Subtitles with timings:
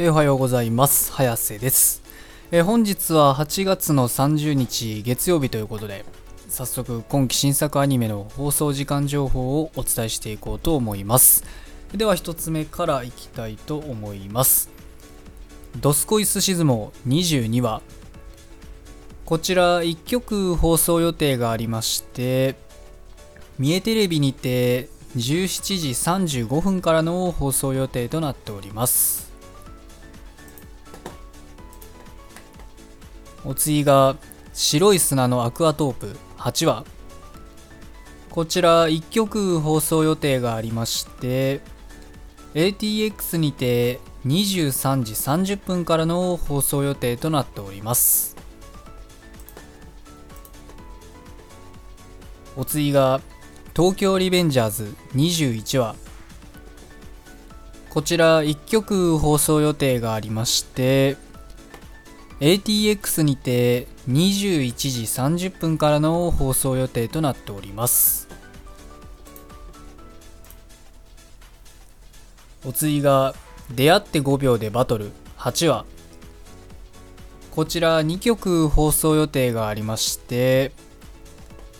[0.00, 1.10] えおはようございます。
[1.10, 2.02] 早瀬です、
[2.52, 6.04] え本日は8月の30日月曜日ということで
[6.48, 11.42] 早速今期新作アニメの放送時間情報をお伝えしていこうと思います。
[11.92, 14.70] では1つ目からいきたいと思います。
[15.80, 17.82] ドスコイスシズモ22話。
[19.24, 22.54] こちら1曲放送予定がありまして
[23.58, 29.27] 三重テレビにて17時35分からの放送予定となっております。
[33.48, 34.16] お次が
[34.52, 36.16] 白い砂のアクアトープ。
[36.36, 36.84] 8話
[38.30, 41.62] こちら1曲放送予定がありまして
[42.54, 48.36] ATX にて23時30分からの放送予定となっております。
[52.54, 53.22] お次が
[53.74, 55.96] 東京リベンジャーズ21話。
[57.88, 61.16] こちら1曲放送予定がありまして
[62.40, 68.28] ATX にて21時30分からの放送予定となっております。
[72.64, 73.34] お次が
[73.74, 75.10] 出会って5秒でバトル。
[75.38, 75.84] 8話
[77.52, 80.72] こちら2曲放送予定がありまして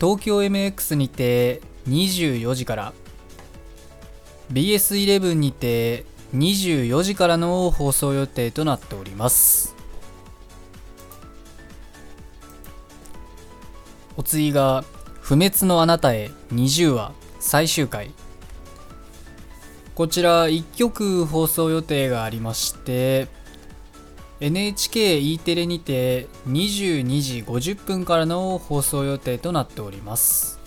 [0.00, 2.92] 東京 MX にて24時から
[4.52, 9.77] BS11 にて24時からの放送予定となっております。
[14.18, 14.84] お次が
[15.22, 18.10] 「不滅のあなたへ20話」最終回。
[19.94, 23.26] こちら1曲放送予定がありまして
[24.40, 30.58] NHKE テレにて22時50分からの放送予定となっております。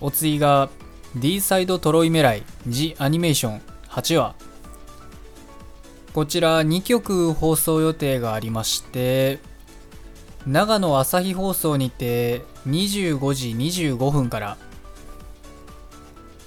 [0.00, 0.70] お次が
[1.16, 4.49] D サイドトロイメライ The アニメーション8話。
[6.12, 9.38] こちら2曲放送予定がありまして
[10.46, 14.56] 長野朝日放送にて25時25分から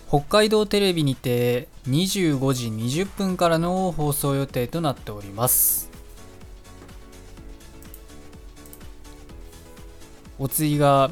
[0.09, 5.89] 北海道テレビにて25時20分からの放送予定となっております。
[10.37, 11.11] お次が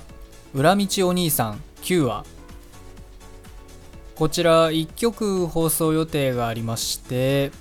[0.54, 2.26] 裏道お兄さん9話
[4.16, 7.52] こちら1曲放送予定がありまして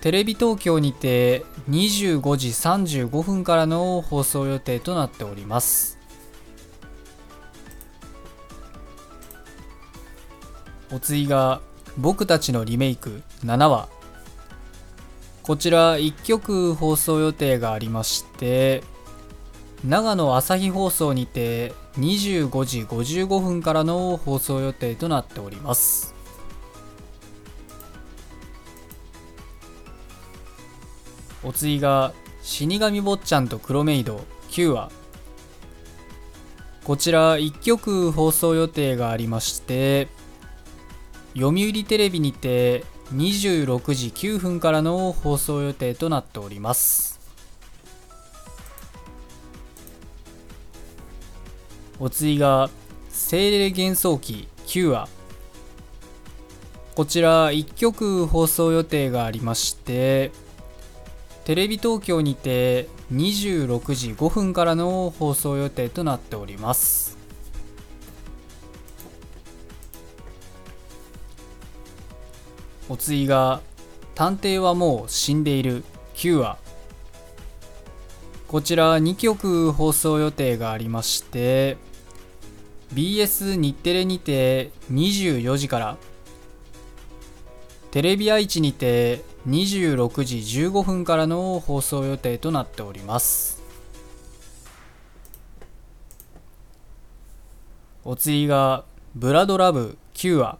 [0.00, 5.98] テレビ東京にて25時35分からの放送予定となっております。
[10.92, 11.60] お次が
[11.96, 13.88] 僕たちのリメイク7話。
[15.42, 18.82] こちら1曲放送予定がありまして
[19.82, 26.17] 長野朝日放送にて25時55分からの放送予定となっております。
[31.44, 32.12] お次が
[32.42, 34.90] 死神坊ちゃんと黒メイド9話。
[36.84, 40.08] こちら1曲放送予定がありまして
[41.34, 42.82] 読売テレビにて
[43.14, 47.20] 26時9分からの放送予定となっております。
[52.00, 52.70] お次が
[53.10, 55.08] 精霊幻想記9話。
[56.94, 60.32] こちら1曲放送予定がありまして
[61.48, 67.16] テレビ東京にて26時5分からの放送予定となっております。
[72.90, 73.62] お次が
[74.14, 75.84] 「探偵はもう死んでいる」
[76.16, 76.58] 9話
[78.46, 81.78] こちら2曲放送予定がありまして
[82.92, 85.96] BS 日テレにて24時から
[87.90, 93.62] テレビ愛知にて26時15分からの放送予定となっております。
[98.04, 98.84] お次が
[99.16, 100.58] 「ブラドラブ」9話。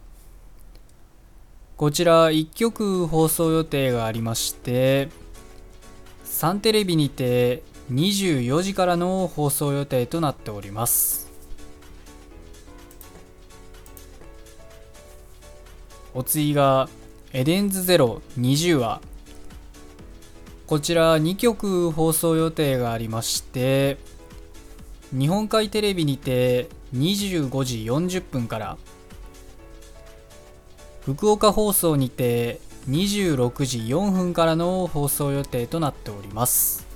[1.77, 5.07] こちら1曲放送予定がありまして
[6.25, 7.63] サンテレビにて
[7.93, 11.29] 24時からの放送予定となっております。
[16.13, 16.89] お次が
[17.31, 19.01] エデンズゼロ20話
[20.65, 23.97] こちら2曲放送予定がありまして
[25.11, 28.77] 日本海テレビにて25時40分から
[31.01, 36.87] 福岡放送にて26時4分からの放送予定となっております。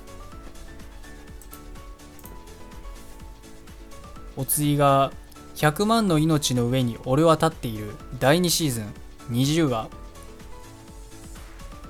[4.36, 5.12] お次が
[5.54, 8.92] 100万の命の上に俺は立っている第2シーズン
[9.30, 9.88] 20話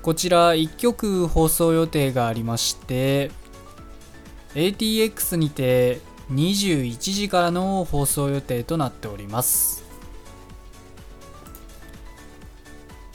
[0.05, 3.31] こちら1曲放送予定がありまして
[4.55, 5.99] ATX にて
[6.31, 9.83] 21時からの放送予定となっております。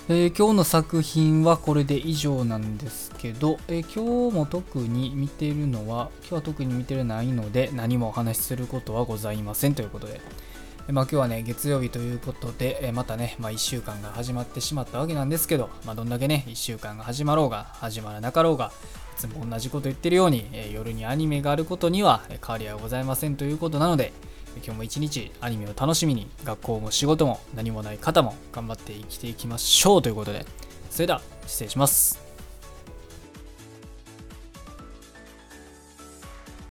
[0.08, 10.20] えー、今日の作品はこれで以上なんですけど、えー、今日も特に見てるのは、今日は特に見てるないので、何もお話しすることはございませんということで、
[10.92, 18.72] まあ、今日はね、月曜日ということで、えまたね、まあ、1週間が始まってしまったわけなんですけど、まあ、どんだけね、1週間が始まろうが、始まらなかろうが、
[19.18, 24.14] いつも同じこと言ってるように、え夜にアニメがあることには変わりはございませんということなので、
[24.64, 30.46] 今日も一日アニメを楽しみに学校も仕事も何もない方も頑張って生きていきましょうということで
[30.90, 32.29] それでは失礼します。